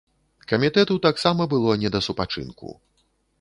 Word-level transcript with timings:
Камітэту 0.53 0.95
таксама 1.07 1.47
было 1.53 1.75
не 1.83 1.93
да 1.97 2.03
супачынку. 2.07 2.73